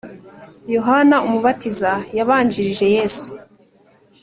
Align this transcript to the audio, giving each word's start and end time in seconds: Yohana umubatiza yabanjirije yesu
Yohana 0.75 1.15
umubatiza 1.25 1.91
yabanjirije 2.17 2.85
yesu 2.95 3.29